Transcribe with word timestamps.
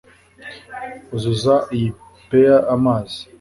Uzuza 1.15 1.55
iyi 1.75 1.89
pail 2.27 2.51
amazi 2.75 3.19